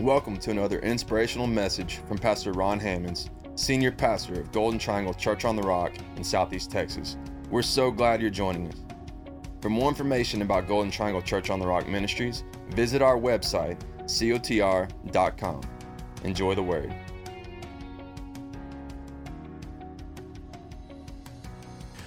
[0.00, 5.44] Welcome to another inspirational message from Pastor Ron Hammonds, Senior Pastor of Golden Triangle Church
[5.44, 7.16] on the Rock in Southeast Texas.
[7.48, 8.82] We're so glad you're joining us.
[9.60, 15.60] For more information about Golden Triangle Church on the Rock Ministries, visit our website, cotr.com.
[16.24, 16.92] Enjoy the word.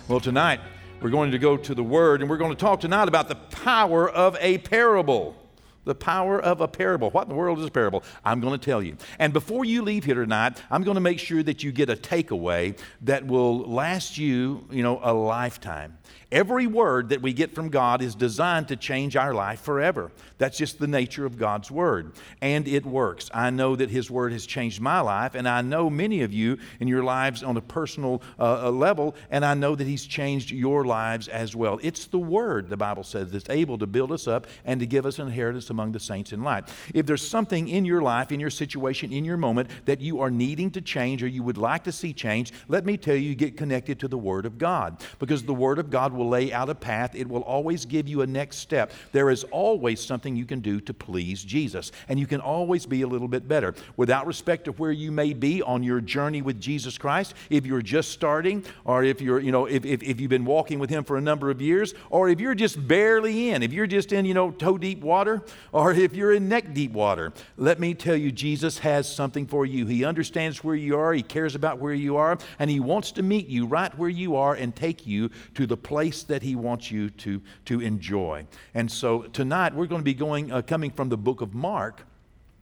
[0.09, 0.59] Well, tonight
[0.99, 3.35] we're going to go to the Word and we're going to talk tonight about the
[3.35, 5.37] power of a parable.
[5.87, 7.09] The power of a parable.
[7.09, 8.03] What in the world is a parable?
[8.23, 8.97] I'm going to tell you.
[9.19, 11.95] And before you leave here tonight, I'm going to make sure that you get a
[11.95, 15.97] takeaway that will last you, you know, a lifetime.
[16.29, 20.11] Every word that we get from God is designed to change our life forever.
[20.37, 22.13] That's just the nature of God's word.
[22.41, 23.29] And it works.
[23.33, 26.57] I know that His word has changed my life, and I know many of you
[26.81, 30.83] in your lives on a personal uh, level, and I know that He's changed your
[30.83, 31.79] lives as well.
[31.81, 35.05] It's the word, the Bible says, that's able to build us up and to give
[35.05, 36.67] us an inheritance among the saints in light.
[36.95, 40.31] If there's something in your life, in your situation, in your moment that you are
[40.31, 43.55] needing to change or you would like to see change, let me tell you, get
[43.55, 46.73] connected to the Word of God because the Word of God will lay out a
[46.73, 47.13] path.
[47.13, 48.91] It will always give you a next step.
[49.11, 53.03] There is always something you can do to please Jesus, and you can always be
[53.03, 53.75] a little bit better.
[53.97, 57.83] Without respect to where you may be on your journey with Jesus Christ, if you're
[57.83, 61.03] just starting, or if you're, you know, if, if, if you've been walking with Him
[61.03, 64.25] for a number of years, or if you're just barely in, if you're just in,
[64.25, 65.43] you know, toe deep water,
[65.77, 69.63] or if you're in neck deep water, let me tell you, Jesus has something for
[69.63, 69.85] you.
[69.85, 73.21] He understands where you are, He cares about where you are, and He wants to
[73.21, 76.89] meet you right where you are and take you to the place that He wants
[76.89, 78.47] you to, to enjoy.
[78.73, 82.07] And so tonight we're going to be going, uh, coming from the book of Mark.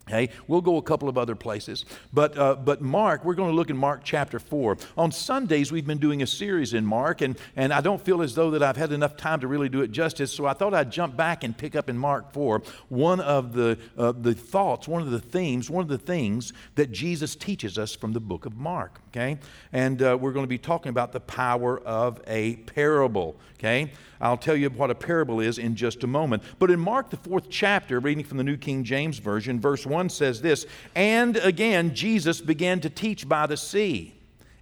[0.07, 3.55] Okay, we'll go a couple of other places, but uh, but Mark, we're going to
[3.55, 4.77] look in Mark chapter four.
[4.95, 8.35] On Sundays, we've been doing a series in Mark, and and I don't feel as
[8.35, 10.31] though that I've had enough time to really do it justice.
[10.31, 13.79] So I thought I'd jump back and pick up in Mark four one of the
[13.97, 17.95] uh, the thoughts, one of the themes, one of the things that Jesus teaches us
[17.95, 19.01] from the book of Mark.
[19.07, 19.39] Okay,
[19.73, 23.37] and uh, we're going to be talking about the power of a parable.
[23.57, 23.91] Okay,
[24.21, 26.43] I'll tell you what a parable is in just a moment.
[26.59, 29.94] But in Mark, the fourth chapter, reading from the New King James Version, verse 1
[30.09, 34.13] says this And again, Jesus began to teach by the sea.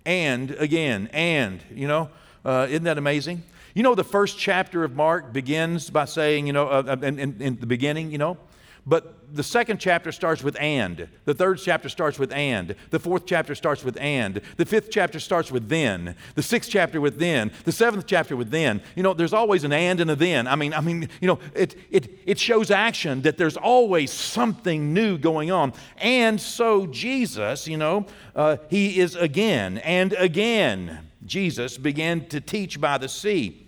[0.05, 2.09] And again, and, you know,
[2.43, 3.43] uh, isn't that amazing?
[3.73, 7.41] You know, the first chapter of Mark begins by saying, you know, uh, in, in,
[7.41, 8.37] in the beginning, you know,
[8.85, 11.07] but the second chapter starts with and.
[11.25, 12.75] The third chapter starts with and.
[12.91, 14.41] The fourth chapter starts with and.
[14.57, 16.15] The fifth chapter starts with then.
[16.35, 17.51] The sixth chapter with then.
[17.63, 18.81] The seventh chapter with then.
[18.95, 20.47] You know, there's always an and and a then.
[20.47, 24.93] I mean, I mean, you know, it, it, it shows action that there's always something
[24.93, 25.73] new going on.
[25.97, 28.05] And so Jesus, you know,
[28.35, 31.09] uh, he is again and again.
[31.25, 33.65] Jesus began to teach by the sea.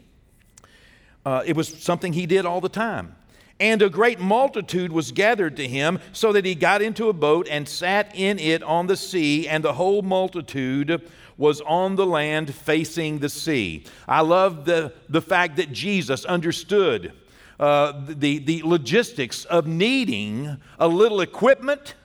[1.26, 3.16] Uh, it was something he did all the time.
[3.60, 7.48] And a great multitude was gathered to him, so that he got into a boat
[7.50, 12.54] and sat in it on the sea, and the whole multitude was on the land
[12.54, 13.84] facing the sea.
[14.08, 17.14] I love the, the fact that Jesus understood
[17.60, 21.96] uh, the, the logistics of needing a little equipment,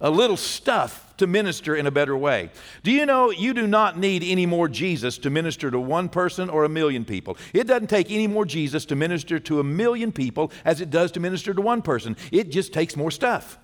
[0.00, 2.50] a little stuff to minister in a better way.
[2.82, 6.50] Do you know you do not need any more Jesus to minister to one person
[6.50, 7.38] or a million people?
[7.54, 11.12] It doesn't take any more Jesus to minister to a million people as it does
[11.12, 12.16] to minister to one person.
[12.30, 13.58] It just takes more stuff.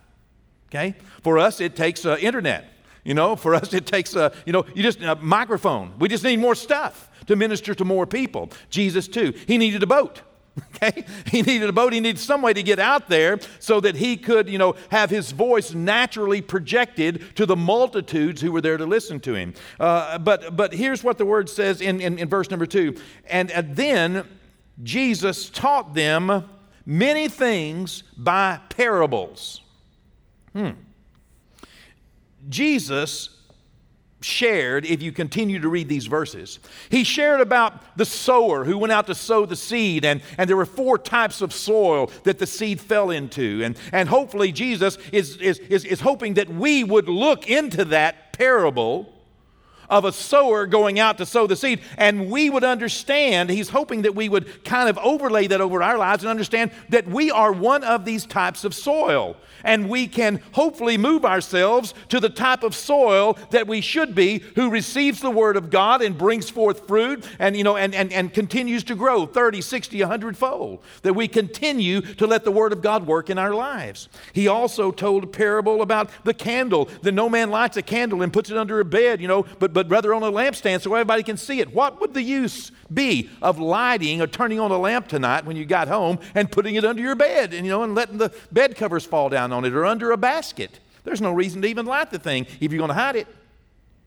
[0.71, 0.95] Okay?
[1.23, 2.69] For us, it takes uh, internet.
[3.05, 5.93] You know, for us, it takes a, you know, you just a microphone.
[5.99, 8.51] We just need more stuff to minister to more people.
[8.71, 10.23] Jesus, too, he needed a boat.
[10.77, 11.05] Okay?
[11.27, 11.93] He needed a boat.
[11.93, 15.11] He needed some way to get out there so that he could, you know, have
[15.11, 19.55] his voice naturally projected to the multitudes who were there to listen to him.
[19.79, 22.97] Uh, but, but here's what the word says in, in, in verse number two.
[23.31, 24.27] And, and then
[24.83, 26.45] Jesus taught them
[26.85, 29.61] many things by parables.
[30.53, 30.71] Hmm.
[32.49, 33.42] Jesus
[34.25, 36.59] shared, if you continue to read these verses,
[36.91, 40.57] he shared about the sower who went out to sow the seed, and, and there
[40.57, 43.63] were four types of soil that the seed fell into.
[43.65, 48.33] And, and hopefully, Jesus is, is, is, is hoping that we would look into that
[48.33, 49.13] parable
[49.93, 51.81] of a sower going out to sow the seed.
[51.99, 55.99] And we would understand, he's hoping that we would kind of overlay that over our
[55.99, 59.37] lives and understand that we are one of these types of soil.
[59.65, 64.39] And we can hopefully move ourselves to the type of soil that we should be,
[64.57, 68.13] who receives the word of God and brings forth fruit and, you know, and, and,
[68.15, 70.83] and continues to grow 30, 60, 100 fold.
[71.03, 74.09] That we continue to let the word of God work in our lives.
[74.33, 78.33] He also told a parable about the candle, that no man lights a candle and
[78.33, 80.95] puts it under a bed, you know, but, but but rather on a lampstand so
[80.95, 81.75] everybody can see it.
[81.75, 85.65] What would the use be of lighting or turning on a lamp tonight when you
[85.65, 88.77] got home and putting it under your bed and, you know, and letting the bed
[88.77, 90.79] covers fall down on it or under a basket?
[91.05, 93.27] There's no reason to even light the thing if you're going to hide it.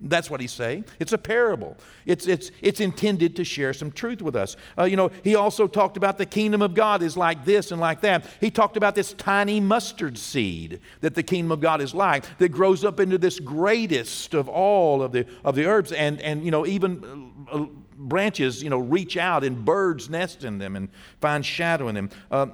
[0.01, 0.85] That's what he's saying.
[0.99, 1.77] It's a parable.
[2.05, 4.57] It's, it's, it's intended to share some truth with us.
[4.77, 7.79] Uh, you know, he also talked about the kingdom of God is like this and
[7.79, 8.25] like that.
[8.41, 12.49] He talked about this tiny mustard seed that the kingdom of God is like, that
[12.49, 15.93] grows up into this greatest of all of the, of the herbs.
[15.93, 17.65] And, and, you know, even uh,
[17.97, 20.89] branches, you know, reach out and birds nest in them and
[21.21, 22.09] find shadow in them.
[22.29, 22.47] Uh,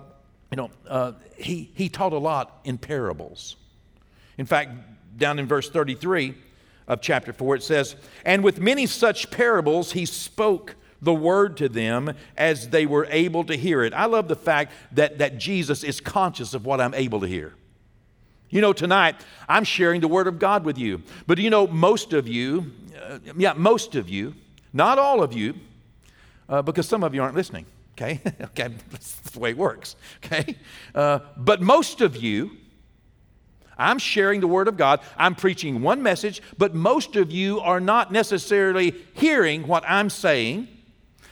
[0.51, 3.55] you know, uh, he, he taught a lot in parables.
[4.37, 4.71] In fact,
[5.17, 6.35] down in verse 33,
[6.87, 7.95] of chapter 4, it says,
[8.25, 13.43] And with many such parables he spoke the word to them as they were able
[13.45, 13.93] to hear it.
[13.93, 17.53] I love the fact that, that Jesus is conscious of what I'm able to hear.
[18.49, 19.15] You know, tonight
[19.47, 21.01] I'm sharing the word of God with you.
[21.25, 24.35] But you know, most of you, uh, yeah, most of you,
[24.73, 25.55] not all of you,
[26.49, 28.19] uh, because some of you aren't listening, okay?
[28.41, 30.57] okay, that's the way it works, okay?
[30.93, 32.51] Uh, but most of you,
[33.81, 35.01] I'm sharing the Word of God.
[35.17, 40.67] I'm preaching one message, but most of you are not necessarily hearing what I'm saying.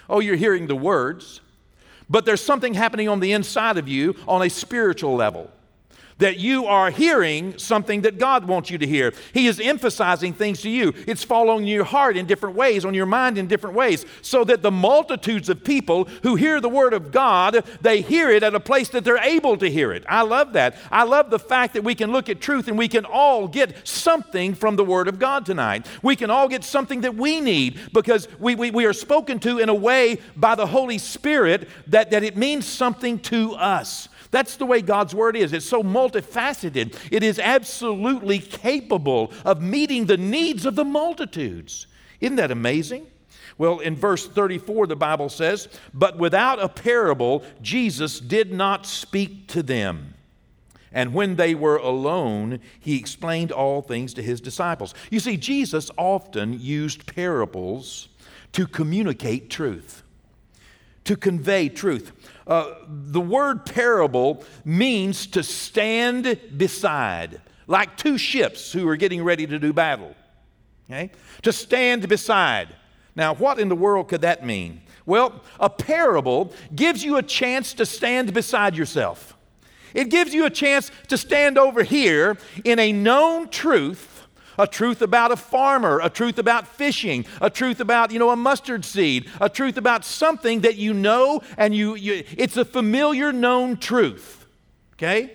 [0.10, 1.42] Oh, you're hearing the words,
[2.10, 5.52] but there's something happening on the inside of you on a spiritual level
[6.20, 9.14] that you are hearing something that God wants you to hear.
[9.34, 10.94] He is emphasizing things to you.
[11.08, 14.62] It's following your heart in different ways, on your mind in different ways, so that
[14.62, 18.60] the multitudes of people who hear the Word of God, they hear it at a
[18.60, 20.04] place that they're able to hear it.
[20.08, 20.76] I love that.
[20.92, 23.88] I love the fact that we can look at truth and we can all get
[23.88, 25.88] something from the Word of God tonight.
[26.04, 29.60] We can all get something that we need because we, we, we are spoken to
[29.60, 34.09] in a way by the Holy Spirit that, that it means something to us.
[34.32, 35.54] That's the way God's Word is.
[35.54, 41.88] It's so multifaceted, it is absolutely capable of meeting the needs of the multitudes.
[42.20, 43.08] Isn't that amazing?
[43.58, 49.48] Well, in verse 34, the Bible says, But without a parable, Jesus did not speak
[49.48, 50.14] to them.
[50.92, 54.94] And when they were alone, he explained all things to his disciples.
[55.12, 58.08] You see, Jesus often used parables
[58.54, 60.04] to communicate truth,
[61.10, 62.12] to convey truth.
[62.46, 69.48] Uh, the word parable means to stand beside, like two ships who are getting ready
[69.48, 70.16] to do battle.
[70.88, 71.10] Okay?
[71.42, 72.76] To stand beside.
[73.16, 74.82] Now, what in the world could that mean?
[75.08, 79.36] Well, a parable gives you a chance to stand beside yourself.
[79.96, 84.19] It gives you a chance to stand over here in a known truth
[84.60, 88.36] a truth about a farmer, a truth about fishing, a truth about, you know, a
[88.36, 93.32] mustard seed, a truth about something that you know and you, you it's a familiar
[93.32, 94.46] known truth.
[94.94, 95.34] Okay?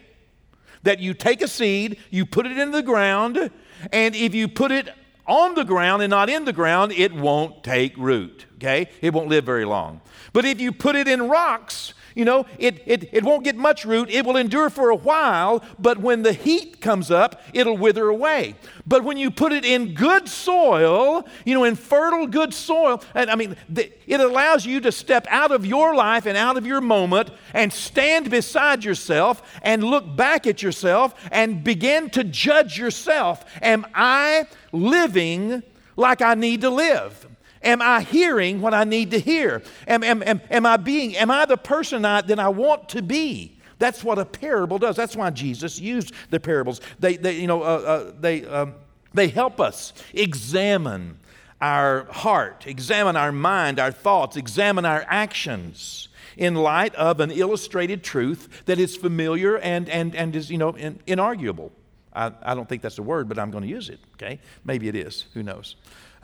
[0.83, 3.51] That you take a seed, you put it in the ground,
[3.91, 4.91] and if you put it
[5.27, 8.45] on the ground and not in the ground, it won't take root.
[8.57, 8.91] Okay?
[9.01, 10.03] It won't live very long.
[10.35, 13.85] But if you put it in rocks, you know, it, it, it won't get much
[13.85, 14.09] root.
[14.09, 18.55] It will endure for a while, but when the heat comes up, it'll wither away.
[18.87, 23.31] But when you put it in good soil, you know, in fertile, good soil, and
[23.31, 26.67] I mean, the, it allows you to step out of your life and out of
[26.67, 32.79] your moment and stand beside yourself and look back at yourself and begin to judge
[32.79, 33.45] yourself.
[33.61, 35.63] Am I living
[35.97, 37.27] like I need to live?
[37.65, 39.63] Am I hearing what I need to hear?
[39.89, 43.03] Am, am, am, am I being, am I the person I, that I want to
[43.03, 43.57] be?
[43.79, 44.97] That's what a parable does.
[44.97, 46.81] That's why Jesus used the parables.
[47.01, 48.75] They, they you know, uh, uh, they, um,
[49.13, 51.19] they help us examine
[51.61, 58.03] our heart, examine our mind, our thoughts, examine our actions in light of an illustrated
[58.03, 61.71] truth that is familiar and, and, and is, you know, in, inarguable.
[62.13, 64.41] I, I don't think that's a word, but I'm going to use it, okay?
[64.65, 65.27] Maybe it is.
[65.35, 65.77] Who knows?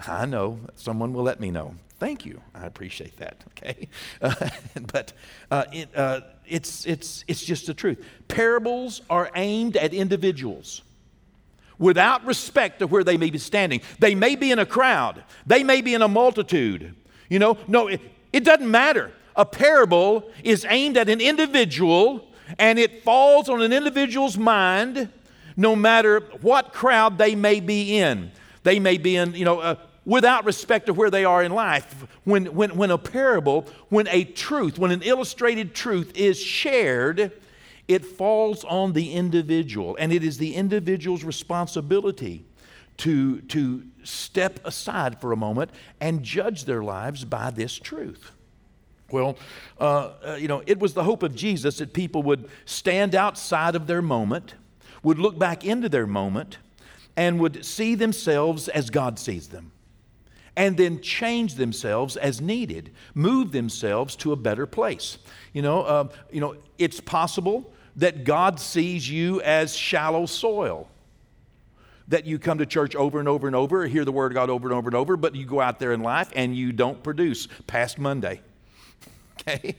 [0.07, 0.61] I know.
[0.77, 1.75] Someone will let me know.
[1.99, 2.41] Thank you.
[2.55, 3.45] I appreciate that.
[3.61, 3.89] Okay,
[4.23, 4.35] uh,
[4.93, 5.13] but
[5.51, 8.03] uh, it, uh, it's it's it's just the truth.
[8.27, 10.81] Parables are aimed at individuals
[11.79, 13.83] without respect to where they may be standing.
[13.99, 15.25] They may be in a crowd.
[15.47, 16.95] They may be in a multitude.
[17.29, 18.01] You know, no, it,
[18.33, 19.13] it doesn't matter.
[19.37, 22.27] A parable is aimed at an individual,
[22.59, 25.11] and it falls on an individual's mind,
[25.57, 28.31] no matter what crowd they may be in.
[28.63, 29.77] They may be in, you know,
[30.11, 32.05] without respect to where they are in life.
[32.25, 37.31] When, when, when a parable, when a truth, when an illustrated truth is shared,
[37.87, 39.97] it falls on the individual.
[40.01, 42.45] And it is the individual's responsibility
[42.97, 48.33] to, to step aside for a moment and judge their lives by this truth.
[49.13, 49.39] Well,
[49.79, 53.77] uh, uh, you know, it was the hope of Jesus that people would stand outside
[53.77, 54.55] of their moment,
[55.05, 56.59] would look back into their moment,
[57.17, 59.71] and would see themselves as God sees them.
[60.61, 65.17] And then change themselves as needed, move themselves to a better place.
[65.55, 70.87] You know, uh, you know, it's possible that God sees you as shallow soil.
[72.09, 74.51] That you come to church over and over and over, hear the word of God
[74.51, 77.03] over and over and over, but you go out there in life and you don't
[77.03, 78.41] produce past Monday.
[79.41, 79.75] Okay?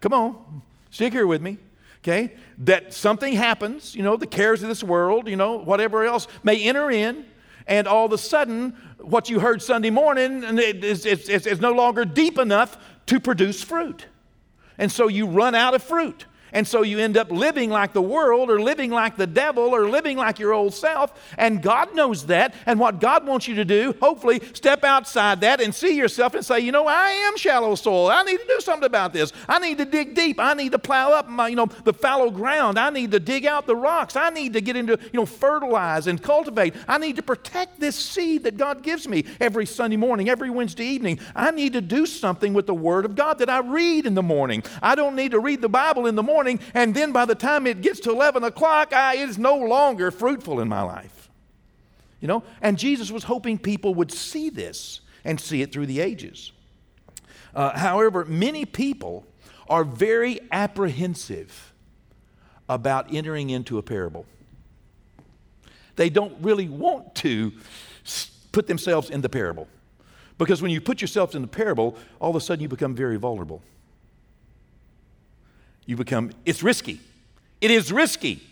[0.00, 0.62] Come on,
[0.92, 1.58] stick here with me.
[2.04, 2.34] Okay?
[2.58, 6.62] That something happens, you know, the cares of this world, you know, whatever else may
[6.62, 7.24] enter in,
[7.66, 11.72] and all of a sudden, what you heard Sunday morning is, is, is, is no
[11.72, 12.76] longer deep enough
[13.06, 14.06] to produce fruit.
[14.78, 16.26] And so you run out of fruit.
[16.52, 19.88] And so you end up living like the world or living like the devil or
[19.88, 21.12] living like your old self.
[21.38, 22.54] And God knows that.
[22.66, 26.44] And what God wants you to do, hopefully, step outside that and see yourself and
[26.44, 28.08] say, you know, I am shallow soil.
[28.08, 29.32] I need to do something about this.
[29.48, 30.38] I need to dig deep.
[30.38, 32.78] I need to plow up my, you know, the fallow ground.
[32.78, 34.16] I need to dig out the rocks.
[34.16, 36.74] I need to get into, you know, fertilize and cultivate.
[36.86, 40.84] I need to protect this seed that God gives me every Sunday morning, every Wednesday
[40.84, 41.18] evening.
[41.34, 44.22] I need to do something with the Word of God that I read in the
[44.22, 44.62] morning.
[44.82, 47.36] I don't need to read the Bible in the morning morning, and then by the
[47.36, 51.30] time it gets to 11 o'clock, I, it is no longer fruitful in my life.
[52.20, 52.42] You know?
[52.60, 56.50] And Jesus was hoping people would see this and see it through the ages.
[57.54, 59.24] Uh, however, many people
[59.68, 61.72] are very apprehensive
[62.68, 64.26] about entering into a parable.
[65.94, 67.52] They don't really want to
[68.50, 69.68] put themselves in the parable.
[70.38, 73.16] Because when you put yourself in the parable, all of a sudden you become very
[73.16, 73.62] vulnerable
[75.86, 77.00] you become, it's risky.
[77.60, 78.42] It is risky,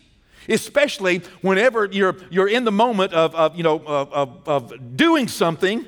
[0.49, 5.29] especially whenever you're, you're in the moment of, of you know, of, of, of doing
[5.29, 5.87] something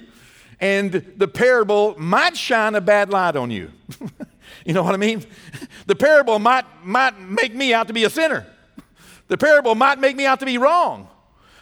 [0.63, 3.73] and the parable might shine a bad light on you.
[4.65, 5.25] you know what I mean?
[5.87, 8.47] The parable might, might make me out to be a sinner.
[9.27, 11.09] The parable might make me out to be wrong.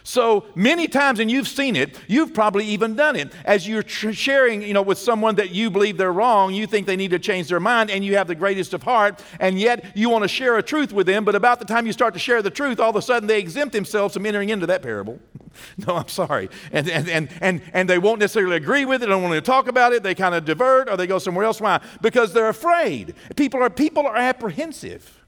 [0.03, 3.31] So many times, and you've seen it, you've probably even done it.
[3.45, 6.87] As you're tr- sharing, you know, with someone that you believe they're wrong, you think
[6.87, 9.95] they need to change their mind, and you have the greatest of heart, and yet
[9.95, 11.23] you want to share a truth with them.
[11.23, 13.39] But about the time you start to share the truth, all of a sudden they
[13.39, 15.19] exempt themselves from entering into that parable.
[15.87, 19.07] no, I'm sorry, and and and and and they won't necessarily agree with it.
[19.07, 20.03] Don't want to talk about it.
[20.03, 21.61] They kind of divert, or they go somewhere else.
[21.61, 21.81] Why?
[22.01, 23.15] Because they're afraid.
[23.35, 25.20] People are people are apprehensive.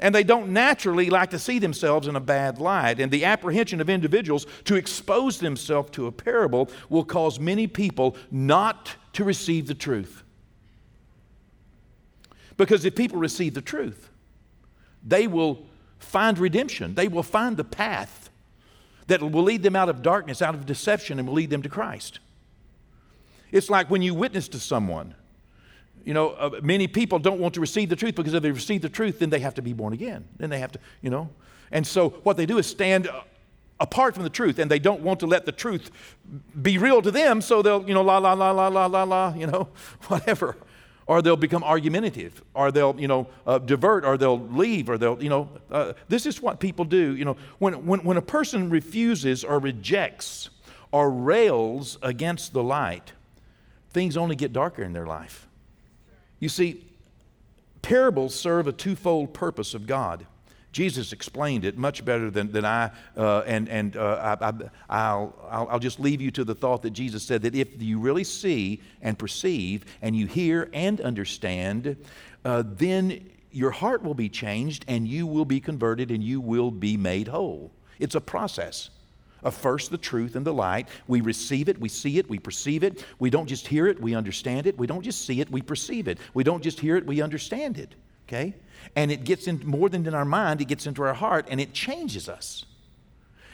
[0.00, 3.00] And they don't naturally like to see themselves in a bad light.
[3.00, 8.16] And the apprehension of individuals to expose themselves to a parable will cause many people
[8.30, 10.22] not to receive the truth.
[12.56, 14.10] Because if people receive the truth,
[15.04, 15.66] they will
[15.98, 18.30] find redemption, they will find the path
[19.08, 21.68] that will lead them out of darkness, out of deception, and will lead them to
[21.68, 22.20] Christ.
[23.50, 25.14] It's like when you witness to someone
[26.04, 28.82] you know, uh, many people don't want to receive the truth because if they receive
[28.82, 30.26] the truth, then they have to be born again.
[30.36, 31.30] Then they have to, you know.
[31.70, 33.22] And so what they do is stand uh,
[33.80, 35.90] apart from the truth and they don't want to let the truth
[36.60, 39.34] be real to them, so they'll, you know, la, la, la, la, la, la, la,
[39.36, 39.68] you know,
[40.08, 40.56] whatever.
[41.06, 45.22] Or they'll become argumentative, or they'll, you know, uh, divert, or they'll leave, or they'll,
[45.22, 47.16] you know, uh, this is what people do.
[47.16, 50.50] You know, when, when, when a person refuses or rejects
[50.92, 53.12] or rails against the light,
[53.90, 55.47] things only get darker in their life.
[56.40, 56.84] You see,
[57.82, 60.26] parables serve a twofold purpose of God.
[60.70, 65.68] Jesus explained it much better than, than I, uh, and, and uh, I, will I'll,
[65.70, 68.82] I'll just leave you to the thought that Jesus said that if you really see
[69.00, 71.96] and perceive, and you hear and understand,
[72.44, 76.70] uh, then your heart will be changed, and you will be converted, and you will
[76.70, 77.72] be made whole.
[77.98, 78.90] It's a process
[79.42, 80.88] of first the truth and the light.
[81.06, 83.04] We receive it, we see it, we perceive it.
[83.18, 84.78] We don't just hear it, we understand it.
[84.78, 86.18] We don't just see it, we perceive it.
[86.34, 87.94] We don't just hear it, we understand it.
[88.26, 88.54] Okay?
[88.94, 91.60] And it gets in more than in our mind, it gets into our heart and
[91.60, 92.64] it changes us.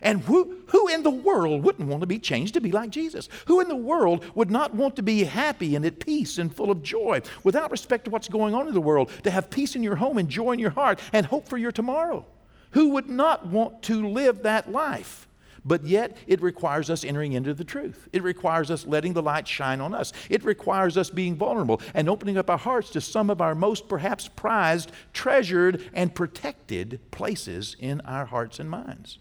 [0.05, 3.31] And who, who in the world wouldn't want to be changed to be like Jesus?
[3.47, 6.71] Who in the world would not want to be happy and at peace and full
[6.71, 9.11] of joy without respect to what's going on in the world?
[9.23, 11.73] To have peace in your home and joy in your heart and hope for your
[11.73, 12.27] tomorrow?
[12.73, 15.27] Who would not want to live that life?
[15.65, 18.09] But yet, it requires us entering into the truth.
[18.13, 20.13] It requires us letting the light shine on us.
[20.29, 23.89] It requires us being vulnerable and opening up our hearts to some of our most
[23.89, 29.19] perhaps prized, treasured, and protected places in our hearts and minds.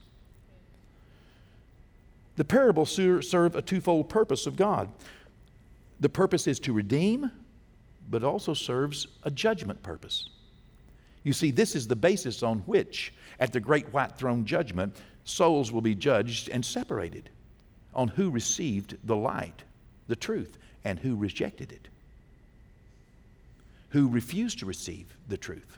[2.36, 4.90] The parables serve a twofold purpose of God.
[6.00, 7.32] The purpose is to redeem,
[8.10, 10.30] but also serves a judgment purpose.
[11.24, 15.72] You see, this is the basis on which, at the great white throne judgment, souls
[15.72, 17.30] will be judged and separated
[17.94, 19.64] on who received the light,
[20.08, 21.88] the truth, and who rejected it,
[23.90, 25.78] who refused to receive the truth.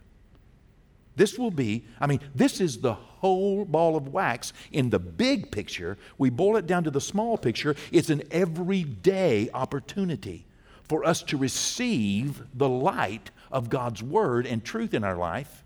[1.15, 5.51] This will be, I mean, this is the whole ball of wax in the big
[5.51, 5.97] picture.
[6.17, 7.75] We boil it down to the small picture.
[7.91, 10.45] It's an everyday opportunity
[10.83, 15.63] for us to receive the light of God's Word and truth in our life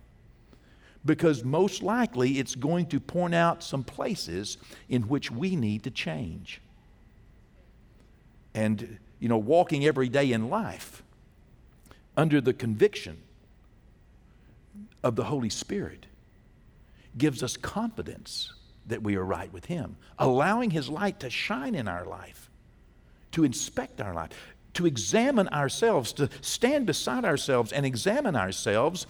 [1.10, 5.90] because most likely it's going to point out some places in which we need to
[5.90, 6.62] change.
[8.54, 11.02] And, you know, walking every day in life
[12.16, 13.18] under the conviction
[15.02, 16.06] of the Holy Spirit
[17.18, 18.54] gives us confidence
[18.86, 22.52] that we are right with Him, allowing His light to shine in our life,
[23.32, 24.30] to inspect our life,
[24.76, 29.08] to examine ourselves, to stand beside ourselves and examine ourselves,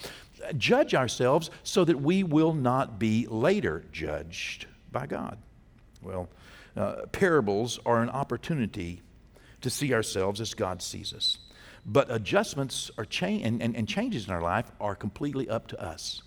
[0.57, 5.37] judge ourselves, so that we will not be later judged by God.
[6.01, 6.29] Well,
[6.75, 9.01] uh, parables are an opportunity
[9.61, 11.39] to see ourselves as God sees us.
[11.85, 15.81] But adjustments are change and, and, and changes in our life are completely up to
[15.81, 16.21] us.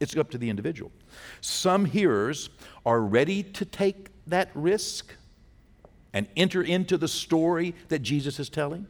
[0.00, 0.92] It's up to the individual.
[1.40, 2.50] Some hearers
[2.84, 5.14] are ready to take that risk
[6.12, 8.86] and enter into the story that Jesus is telling,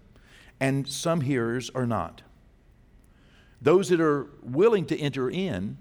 [0.61, 2.23] and some hearers are not.
[3.63, 5.79] Those that are willing to enter in,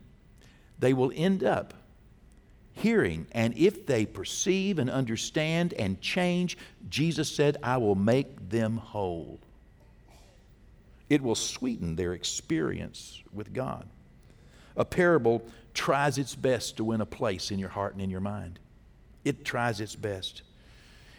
[0.80, 1.74] they will end up
[2.74, 3.28] hearing.
[3.32, 6.58] And if they perceive and understand and change,
[6.90, 9.40] Jesus said, I will make them whole.
[11.10, 13.88] It will sweeten their experience with God.
[14.76, 18.20] A parable tries its best to win a place in your heart and in your
[18.20, 18.60] mind.
[19.24, 20.42] It tries its best.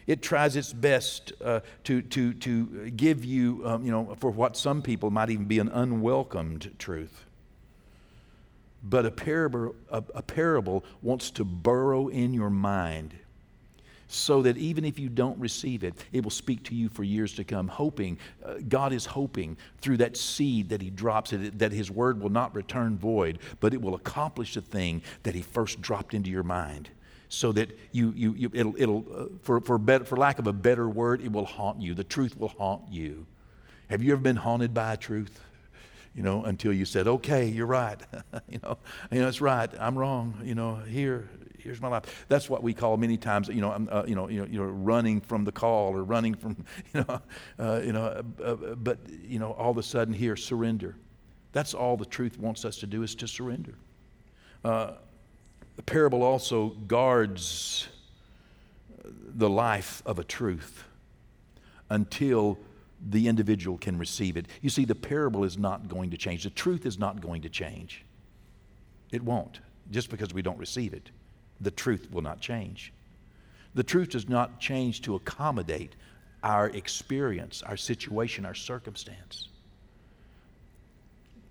[0.07, 4.55] It tries its best uh, to, to, to give you, um, you know, for what
[4.55, 7.25] some people might even be an unwelcomed truth.
[8.83, 13.15] But a parable, a, a parable wants to burrow in your mind
[14.07, 17.33] so that even if you don't receive it, it will speak to you for years
[17.33, 17.67] to come.
[17.67, 22.21] Hoping, uh, God is hoping through that seed that He drops, it, that His word
[22.21, 26.29] will not return void, but it will accomplish the thing that He first dropped into
[26.29, 26.89] your mind.
[27.29, 30.53] So that you, you, you it'll, it'll uh, for, for, better, for lack of a
[30.53, 31.93] better word, it will haunt you.
[31.93, 33.25] The truth will haunt you.
[33.89, 35.39] Have you ever been haunted by a truth?
[36.15, 37.99] You know, until you said, okay, you're right.
[38.49, 38.77] you know,
[39.11, 39.69] you know, it's right.
[39.79, 40.39] I'm wrong.
[40.43, 42.25] You know, here, here's my life.
[42.29, 44.65] That's what we call many times, you know, uh, you know, you know, you know,
[44.65, 47.21] running from the call or running from, you know,
[47.59, 50.95] uh, you know, uh, uh, but you know, all of a sudden here, surrender.
[51.51, 53.75] That's all the truth wants us to do is to surrender.
[55.75, 57.87] The parable also guards
[59.03, 60.83] the life of a truth
[61.89, 62.57] until
[63.09, 64.47] the individual can receive it.
[64.61, 66.43] You see, the parable is not going to change.
[66.43, 68.05] The truth is not going to change.
[69.11, 69.59] It won't,
[69.91, 71.11] just because we don't receive it
[71.61, 72.93] the truth will not change.
[73.73, 75.95] The truth does not change to accommodate
[76.43, 79.49] our experience, our situation, our circumstance.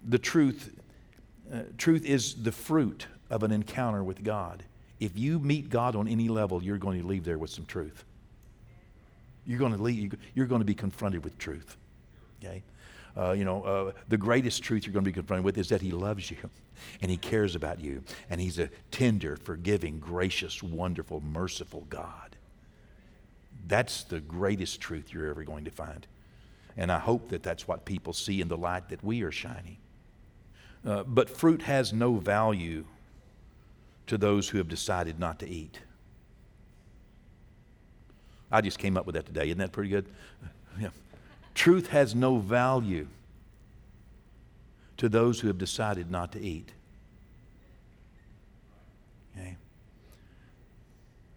[0.09, 0.79] The truth,
[1.53, 4.63] uh, truth is the fruit of an encounter with God.
[5.01, 8.05] If you meet God on any level, you're going to leave there with some truth.
[9.47, 11.77] You're going to leave, you're going to be confronted with truth.
[12.43, 12.63] Okay?
[13.17, 15.81] uh, you know, uh, the greatest truth you're going to be confronted with is that
[15.81, 16.37] He loves you
[17.03, 18.03] and He cares about you.
[18.29, 22.37] And He's a tender, forgiving, gracious, wonderful, merciful God.
[23.67, 26.07] That's the greatest truth you're ever going to find.
[26.77, 29.77] And I hope that that's what people see in the light that we are shining.
[30.85, 32.85] Uh, but fruit has no value
[34.07, 35.79] to those who have decided not to eat.
[38.51, 39.47] I just came up with that today.
[39.47, 40.07] Isn't that pretty good?
[40.81, 40.89] Yeah.
[41.55, 43.07] Truth has no value
[44.97, 46.73] to those who have decided not to eat.
[49.37, 49.57] Okay?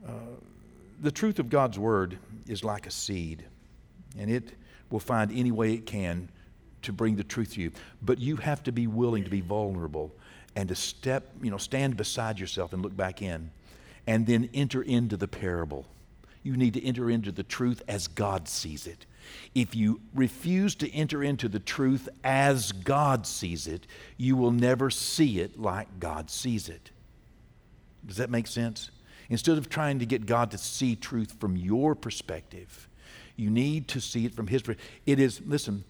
[0.08, 0.12] Uh,
[1.02, 3.46] the truth of God's word is like a seed,
[4.18, 4.56] and it
[4.90, 6.30] will find any way it can
[6.82, 7.72] to bring the truth to you.
[8.02, 10.12] But you have to be willing to be vulnerable
[10.58, 13.52] and to step, you know, stand beside yourself and look back in,
[14.08, 15.86] and then enter into the parable.
[16.42, 19.06] You need to enter into the truth as God sees it.
[19.54, 23.86] If you refuse to enter into the truth as God sees it,
[24.18, 26.90] you will never see it like God sees it.
[28.04, 28.90] Does that make sense?
[29.30, 32.90] Instead of trying to get God to see truth from your perspective,
[33.36, 34.90] you need to see it from His perspective.
[35.06, 35.84] It is, listen,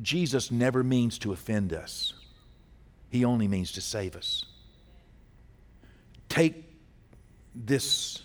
[0.00, 2.14] Jesus never means to offend us,
[3.12, 4.46] He only means to save us.
[6.30, 6.64] Take
[7.54, 8.22] this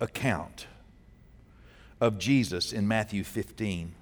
[0.00, 0.66] account
[2.00, 3.94] of Jesus in Matthew 15.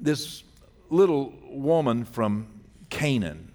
[0.00, 0.42] This
[0.88, 2.46] little woman from
[2.88, 3.52] Canaan,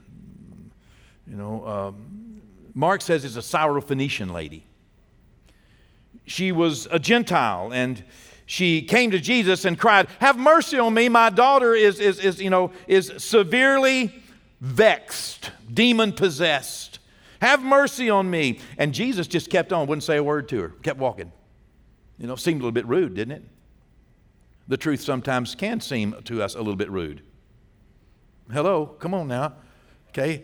[1.26, 2.42] you know, um,
[2.76, 4.68] Mark says is a Syrophoenician lady.
[6.28, 8.04] She was a Gentile and
[8.54, 11.10] she came to Jesus and cried, Have mercy on me.
[11.10, 14.14] My daughter is, is, is, you know, is severely
[14.62, 17.00] vexed, demon possessed.
[17.42, 18.60] Have mercy on me.
[18.78, 21.32] And Jesus just kept on, wouldn't say a word to her, kept walking.
[22.20, 23.44] You know, seemed a little bit rude, didn't it?
[24.68, 27.24] The truth sometimes can seem to us a little bit rude.
[28.52, 29.54] Hello, come on now.
[30.10, 30.44] Okay,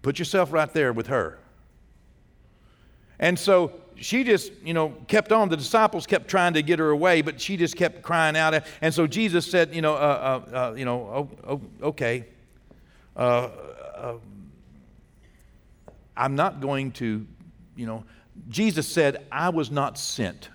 [0.00, 1.38] put yourself right there with her.
[3.18, 5.48] And so she just, you know, kept on.
[5.48, 8.62] The disciples kept trying to get her away, but she just kept crying out.
[8.80, 12.26] And so Jesus said, you know, uh, uh, uh, you know, oh, oh, okay.
[13.16, 13.48] Uh,
[13.96, 14.14] uh,
[16.16, 17.26] I'm not going to,
[17.76, 18.04] you know,
[18.48, 20.48] Jesus said, I was not sent,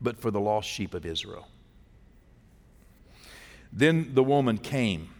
[0.00, 1.46] but for the lost sheep of Israel.
[3.72, 5.10] Then the woman came.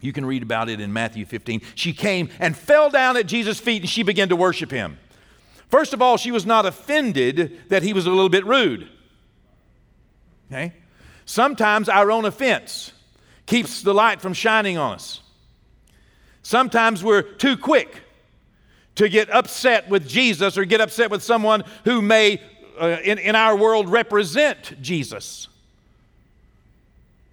[0.00, 1.62] You can read about it in Matthew 15.
[1.74, 4.98] She came and fell down at Jesus' feet and she began to worship him.
[5.68, 8.88] First of all, she was not offended that he was a little bit rude.
[10.50, 10.72] Okay?
[11.24, 12.92] Sometimes our own offense
[13.46, 15.20] keeps the light from shining on us.
[16.42, 18.02] Sometimes we're too quick
[18.94, 22.40] to get upset with Jesus or get upset with someone who may,
[22.80, 25.48] uh, in, in our world, represent Jesus.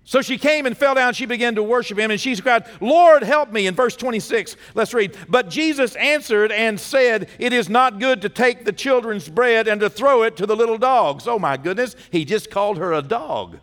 [0.05, 1.13] So she came and fell down.
[1.13, 3.67] She began to worship him, and she cried, Lord, help me.
[3.67, 5.17] In verse 26, let's read.
[5.29, 9.79] But Jesus answered and said, It is not good to take the children's bread and
[9.79, 11.27] to throw it to the little dogs.
[11.27, 11.95] Oh, my goodness.
[12.11, 13.59] He just called her a dog.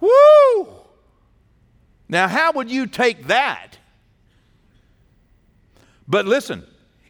[0.00, 0.68] Woo!
[2.08, 3.78] Now, how would you take that?
[6.08, 6.64] But listen,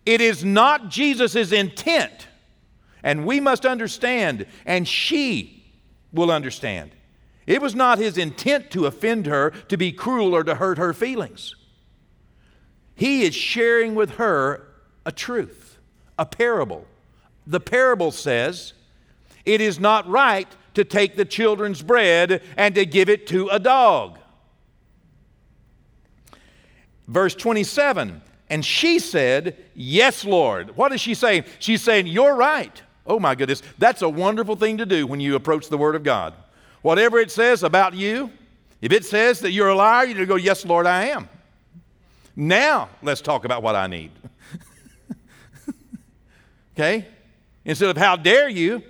[0.05, 2.27] it is not Jesus' intent,
[3.03, 5.62] and we must understand, and she
[6.13, 6.93] will understand.
[7.47, 10.93] It was not his intent to offend her, to be cruel, or to hurt her
[10.93, 11.57] feelings.
[12.95, 14.69] He is sharing with her
[15.05, 15.79] a truth,
[16.19, 16.87] a parable.
[17.47, 18.75] The parable says,
[19.45, 23.59] It is not right to take the children's bread and to give it to a
[23.59, 24.19] dog.
[27.09, 30.77] Verse 27 And she said, Yes, Lord.
[30.77, 31.45] What is she saying?
[31.59, 32.83] She's saying, You're right.
[33.07, 36.03] Oh my goodness, that's a wonderful thing to do when you approach the Word of
[36.03, 36.35] God.
[36.83, 38.31] Whatever it says about you,
[38.81, 41.29] if it says that you're a liar, you go, Yes, Lord, I am.
[42.35, 44.11] Now let's talk about what I need.
[46.75, 47.07] okay?
[47.65, 48.83] Instead of how dare you,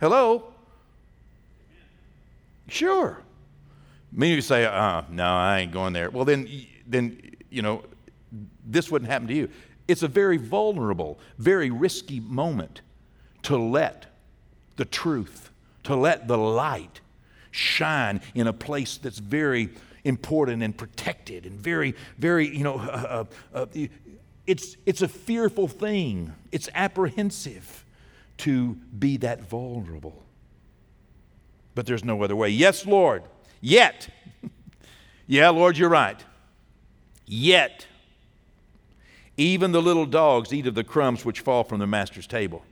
[0.00, 0.44] hello?
[2.68, 3.18] Sure.
[4.12, 6.10] Many of you say, uh, no, I ain't going there.
[6.10, 6.48] Well, then,
[6.86, 7.82] then, you know,
[8.64, 9.48] this wouldn't happen to you.
[9.86, 12.82] It's a very vulnerable, very risky moment
[13.42, 14.06] to let
[14.76, 15.50] the truth,
[15.84, 17.00] to let the light
[17.50, 19.70] shine in a place that's very
[20.04, 23.24] important and protected and very, very, you know, uh,
[23.54, 23.86] uh, uh,
[24.46, 26.32] it's, it's a fearful thing.
[26.52, 27.84] It's apprehensive
[28.38, 30.22] to be that vulnerable.
[31.74, 32.48] But there's no other way.
[32.48, 33.24] Yes, Lord.
[33.60, 34.08] Yet.
[35.26, 36.22] yeah, Lord, you're right.
[37.26, 37.86] Yet.
[39.36, 42.64] Even the little dogs eat of the crumbs which fall from the master's table.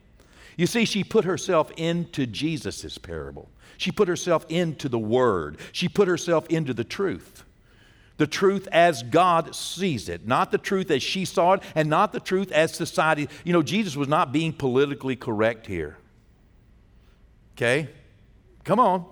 [0.57, 3.51] You see, she put herself into Jesus' parable.
[3.77, 5.59] She put herself into the Word.
[5.73, 7.45] She put herself into the truth.
[8.17, 12.13] The truth as God sees it, not the truth as she saw it, and not
[12.13, 13.29] the truth as society.
[13.45, 15.99] You know, Jesus was not being politically correct here.
[17.55, 17.91] Okay?
[18.65, 19.05] Come on.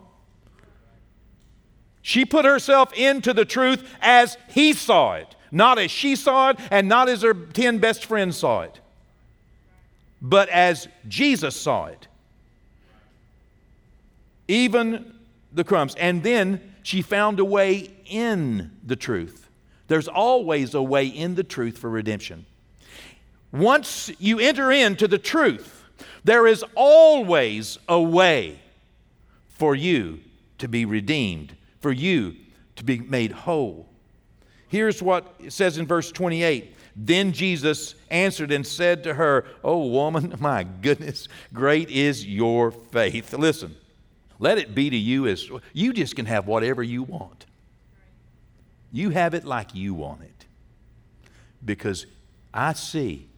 [2.00, 6.58] She put herself into the truth as he saw it, not as she saw it,
[6.70, 8.80] and not as her 10 best friends saw it
[10.24, 12.08] but as Jesus saw it.
[14.48, 15.14] Even
[15.52, 15.94] the crumbs.
[15.96, 19.50] And then she found a way in the truth.
[19.86, 22.46] There's always a way in the truth for redemption.
[23.52, 25.84] Once you enter into the truth,
[26.24, 28.58] there is always a way
[29.50, 30.20] for you
[30.56, 32.34] to be redeemed, for you
[32.76, 33.90] to be made whole.
[34.68, 39.86] Here's what it says in verse 28 then Jesus answered and said to her, Oh,
[39.86, 43.32] woman, my goodness, great is your faith.
[43.32, 43.74] Listen,
[44.38, 47.46] let it be to you as you just can have whatever you want.
[48.92, 50.46] You have it like you want it.
[51.64, 52.06] Because
[52.52, 53.28] I see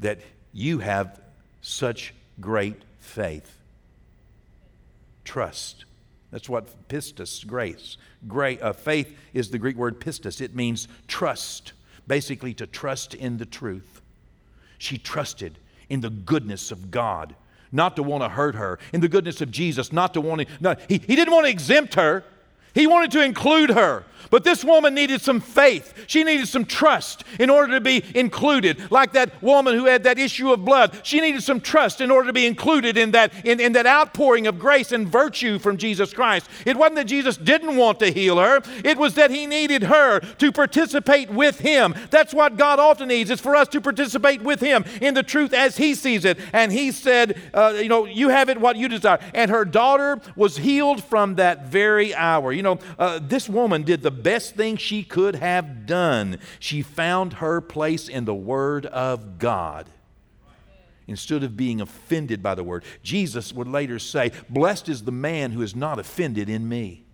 [0.00, 0.18] that
[0.52, 1.20] you have
[1.60, 3.58] such great faith.
[5.24, 5.84] Trust.
[6.32, 7.96] That's what pistis, grace.
[8.26, 10.40] Great, uh, faith is the Greek word pistis.
[10.40, 11.72] It means trust
[12.06, 14.00] basically to trust in the truth.
[14.78, 17.34] She trusted in the goodness of God,
[17.72, 20.46] not to want to hurt her, in the goodness of Jesus, not to want to,
[20.60, 22.24] no, he, he didn't want to exempt her.
[22.74, 24.04] He wanted to include her.
[24.34, 25.94] But this woman needed some faith.
[26.08, 28.90] She needed some trust in order to be included.
[28.90, 30.98] Like that woman who had that issue of blood.
[31.04, 34.48] She needed some trust in order to be included in that, in, in that outpouring
[34.48, 36.48] of grace and virtue from Jesus Christ.
[36.66, 40.18] It wasn't that Jesus didn't want to heal her, it was that he needed her
[40.18, 41.94] to participate with him.
[42.10, 45.52] That's what God often needs, is for us to participate with him in the truth
[45.52, 46.40] as he sees it.
[46.52, 49.20] And he said, uh, You know, you have it what you desire.
[49.32, 52.50] And her daughter was healed from that very hour.
[52.50, 56.38] You know, uh, this woman did the best thing she could have done.
[56.58, 59.88] She found her place in the Word of God
[61.06, 62.82] instead of being offended by the Word.
[63.04, 67.04] Jesus would later say, Blessed is the man who is not offended in me.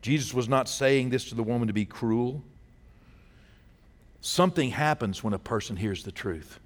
[0.00, 2.44] Jesus was not saying this to the woman to be cruel.
[4.20, 6.60] Something happens when a person hears the truth.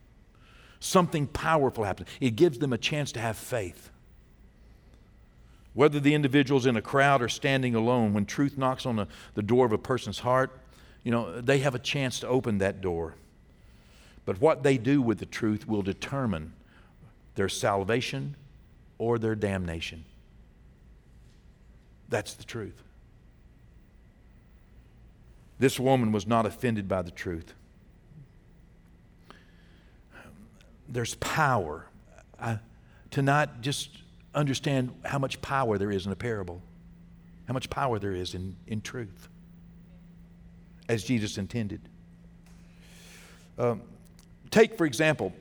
[0.79, 2.09] Something powerful happens.
[2.20, 3.90] It gives them a chance to have faith.
[5.72, 9.42] Whether the individual's in a crowd or standing alone, when truth knocks on the, the
[9.42, 10.59] door of a person's heart,
[11.04, 13.14] you know, they have a chance to open that door.
[14.24, 16.52] But what they do with the truth will determine
[17.37, 18.37] their salvation
[18.98, 20.04] or their damnation.
[22.09, 22.83] That's the truth.
[25.59, 27.54] This woman was not offended by the truth.
[30.88, 31.87] There's power.
[32.40, 32.59] I,
[33.11, 33.99] tonight, just
[34.35, 36.62] understand how much power there is in a parable,
[37.47, 39.29] how much power there is in, in truth,
[40.88, 41.81] as Jesus intended.
[43.59, 43.83] Um,
[44.51, 45.33] take, for example,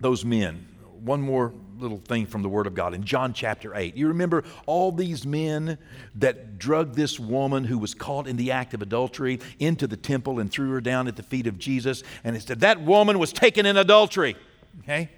[0.00, 0.66] those men.
[1.02, 3.96] One more little thing from the Word of God in John chapter 8.
[3.96, 5.78] You remember all these men
[6.16, 10.40] that drugged this woman who was caught in the act of adultery into the temple
[10.40, 12.02] and threw her down at the feet of Jesus.
[12.22, 14.36] And it said, That woman was taken in adultery.
[14.80, 15.08] Okay?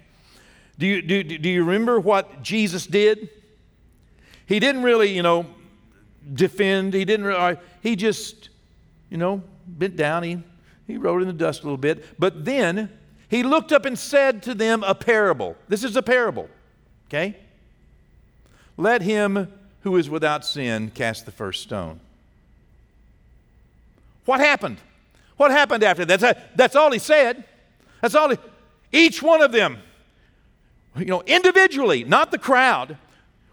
[0.77, 3.29] Do you, do, do you remember what Jesus did?
[4.45, 5.45] He didn't really, you know,
[6.33, 6.93] defend.
[6.93, 8.49] He didn't really, uh, he just,
[9.09, 10.23] you know, bent down.
[10.23, 10.39] He,
[10.87, 12.19] he wrote in the dust a little bit.
[12.19, 12.89] But then
[13.29, 15.55] he looked up and said to them a parable.
[15.67, 16.49] This is a parable,
[17.07, 17.37] okay?
[18.77, 19.47] Let him
[19.81, 21.99] who is without sin cast the first stone.
[24.25, 24.77] What happened?
[25.37, 26.19] What happened after that?
[26.19, 27.43] That's, that's all he said.
[28.01, 28.37] That's all he,
[28.91, 29.77] each one of them
[30.97, 32.97] you know, individually, not the crowd,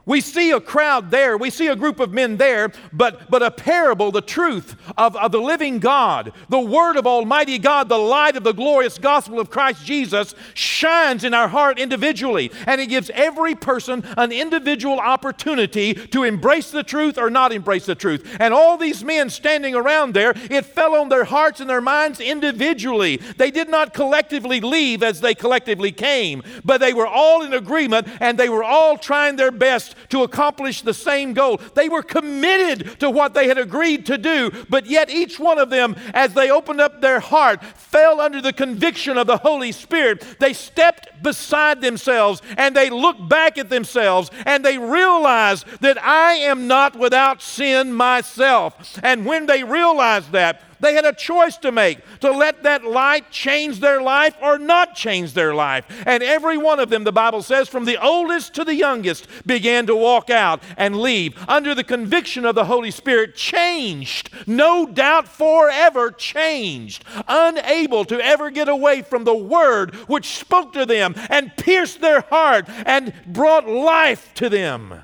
[0.07, 3.51] we see a crowd there, we see a group of men there, but, but a
[3.51, 8.37] parable, the truth of, of the living God, the Word of Almighty God, the light
[8.37, 12.51] of the glorious gospel of Christ Jesus shines in our heart individually.
[12.67, 17.87] And it gives every person an individual opportunity to embrace the truth or not embrace
[17.87, 18.37] the truth.
[18.41, 22.21] And all these men standing around there, it fell on their hearts and their minds
[22.21, 23.19] individually.
[23.19, 28.09] They did not collectively leave as they collectively came, but they were all in agreement
[28.21, 31.61] and they were all trying their best to accomplish the same goal.
[31.75, 35.71] They were committed to what they had agreed to do, but yet each one of
[35.71, 40.25] them, as they opened up their heart, fell under the conviction of the Holy Spirit.
[40.39, 46.35] They stepped beside themselves and they looked back at themselves and they realized that I
[46.35, 48.99] am not without sin myself.
[49.03, 53.31] And when they realized that, they had a choice to make to let that light
[53.31, 55.85] change their life or not change their life.
[56.07, 59.87] And every one of them, the Bible says, from the oldest to the youngest, began
[59.87, 65.29] to walk out and leave under the conviction of the Holy Spirit, changed, no doubt
[65.29, 71.57] forever changed, unable to ever get away from the word which spoke to them and
[71.57, 75.03] pierced their heart and brought life to them.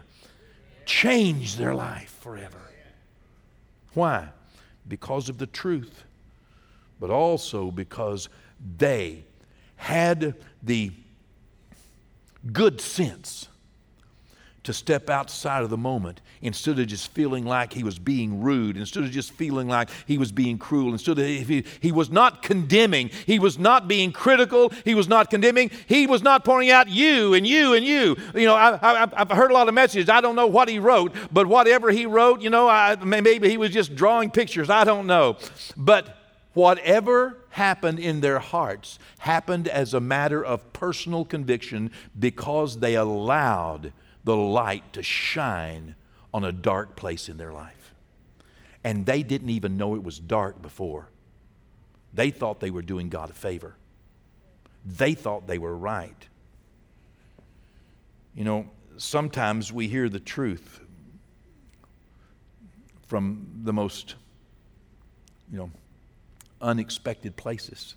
[0.85, 2.61] Changed their life forever.
[3.95, 4.29] Why?
[4.89, 6.05] Because of the truth,
[7.01, 8.29] but also because
[8.79, 9.25] they
[9.77, 10.93] had the
[12.53, 13.49] good sense
[14.67, 18.77] to step outside of the moment instead of just feeling like he was being rude,
[18.77, 22.43] instead of just feeling like he was being cruel, instead of he, he was not
[22.43, 26.89] condemning, he was not being critical, he was not condemning, he was not pointing out
[26.89, 28.17] you and you and you.
[28.35, 30.09] You know, I, have heard a lot of messages.
[30.09, 33.57] I don't know what he wrote, but whatever he wrote, you know, I, maybe he
[33.57, 34.69] was just drawing pictures.
[34.69, 35.37] I don't know.
[35.77, 36.19] But
[36.55, 43.93] whatever happened in their hearts happened as a matter of personal conviction because they allowed
[44.27, 45.95] the light to shine
[46.35, 47.95] on a dark place in their life.
[48.83, 51.09] And they didn't even know it was dark before.
[52.13, 53.77] They thought they were doing God a favor,
[54.85, 56.27] they thought they were right.
[58.35, 60.81] You know, sometimes we hear the truth
[63.07, 64.17] from the most,
[65.51, 65.71] you know,
[66.61, 67.95] unexpected places.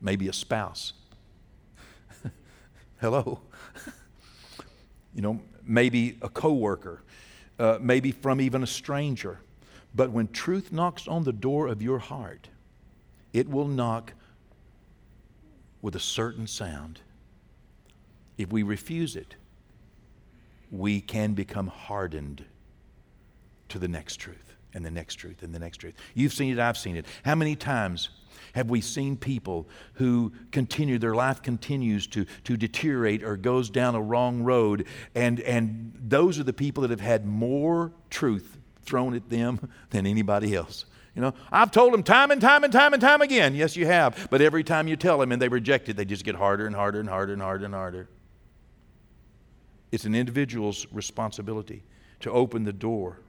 [0.00, 0.92] Maybe a spouse.
[3.00, 3.40] Hello.
[5.14, 7.02] You know, maybe a coworker,
[7.58, 9.40] uh, maybe from even a stranger.
[9.94, 12.48] But when truth knocks on the door of your heart,
[13.32, 14.12] it will knock
[15.82, 17.00] with a certain sound.
[18.36, 19.36] If we refuse it,
[20.70, 22.44] we can become hardened
[23.68, 25.94] to the next truth and the next truth and the next truth.
[26.14, 27.06] You've seen it, I've seen it.
[27.24, 28.10] How many times
[28.54, 33.94] have we seen people who continue, their life continues to, to deteriorate or goes down
[33.94, 34.86] a wrong road?
[35.14, 40.06] And, and those are the people that have had more truth thrown at them than
[40.06, 40.84] anybody else.
[41.14, 43.54] You know, I've told them time and time and time and time again.
[43.54, 44.28] Yes, you have.
[44.30, 46.74] But every time you tell them and they reject it, they just get harder and
[46.74, 48.08] harder and harder and harder and harder.
[49.92, 51.84] It's an individual's responsibility
[52.20, 53.20] to open the door.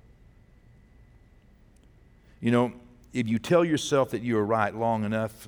[2.41, 2.73] You know,
[3.13, 5.47] if you tell yourself that you are right long enough,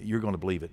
[0.00, 0.70] you're going to believe it.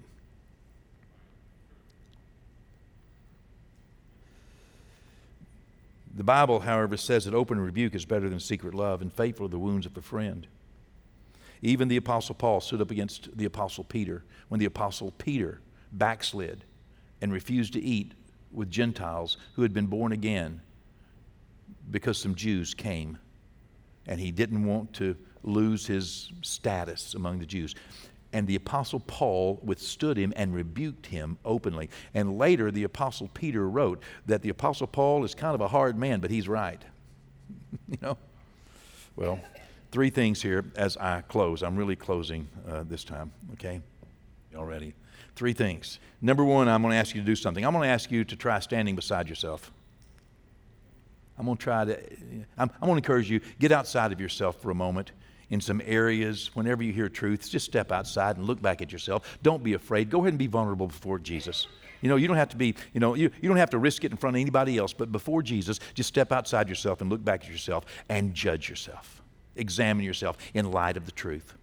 [6.16, 9.50] The Bible, however, says that open rebuke is better than secret love, and faithful are
[9.50, 10.48] the wounds of a friend.
[11.62, 16.64] Even the Apostle Paul stood up against the Apostle Peter when the Apostle Peter backslid
[17.22, 18.14] and refused to eat
[18.52, 20.62] with Gentiles who had been born again
[21.92, 23.18] because some Jews came
[24.08, 27.76] and he didn't want to lose his status among the Jews.
[28.32, 31.90] And the Apostle Paul withstood him and rebuked him openly.
[32.14, 35.98] And later, the Apostle Peter wrote that the Apostle Paul is kind of a hard
[35.98, 36.82] man, but he's right.
[37.88, 38.18] you know?
[39.16, 39.40] Well,
[39.92, 41.64] three things here as I close.
[41.64, 43.82] I'm really closing uh, this time, okay?
[44.52, 44.94] Y'all ready?
[45.36, 46.00] Three things.
[46.22, 47.66] Number one, I'm going to ask you to do something.
[47.66, 49.72] I'm going to ask you to try standing beside yourself.
[51.38, 51.98] I'm going to try to,
[52.58, 55.14] I'm, I'm going to encourage you, get outside of yourself for a moment
[55.50, 56.52] in some areas.
[56.54, 59.38] Whenever you hear truth, just step outside and look back at yourself.
[59.42, 60.10] Don't be afraid.
[60.10, 61.68] Go ahead and be vulnerable before Jesus.
[62.02, 64.06] You know, you don't have to be, you know, you, you don't have to risk
[64.06, 67.24] it in front of anybody else, but before Jesus, just step outside yourself and look
[67.24, 69.22] back at yourself and judge yourself.
[69.56, 71.56] Examine yourself in light of the truth.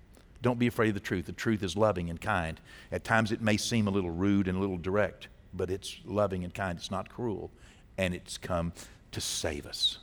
[0.43, 1.27] Don't be afraid of the truth.
[1.27, 2.61] The truth is loving and kind.
[2.93, 6.45] At times it may seem a little rude and a little direct, but it's loving
[6.45, 6.79] and kind.
[6.79, 7.51] It's not cruel,
[7.97, 8.73] and it's come
[9.13, 9.99] to save us.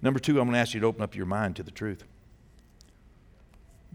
[0.00, 2.04] Number two, I'm going to ask you to open up your mind to the truth.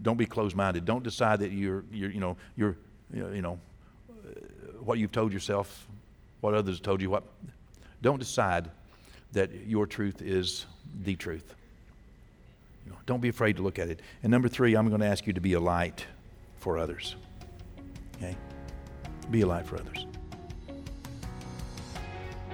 [0.02, 0.84] Don't be closed-minded.
[0.84, 2.76] Don't decide that you're, you're you know, you're,
[3.12, 3.58] you know,
[4.80, 5.86] what you've told yourself,
[6.40, 7.10] what others have told you.
[7.10, 7.24] What?
[8.02, 8.70] Don't decide
[9.32, 10.66] that your truth is
[11.02, 11.54] the truth.
[12.84, 14.00] You know, don't be afraid to look at it.
[14.22, 16.04] And number three, I'm going to ask you to be a light
[16.58, 17.16] for others.
[18.16, 18.36] Okay?
[19.30, 20.06] Be a light for others.